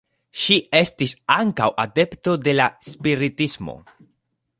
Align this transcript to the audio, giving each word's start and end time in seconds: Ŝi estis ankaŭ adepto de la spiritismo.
Ŝi 0.43 0.55
estis 0.77 1.11
ankaŭ 1.35 1.67
adepto 1.83 2.33
de 2.47 2.57
la 2.57 2.67
spiritismo. 2.87 3.77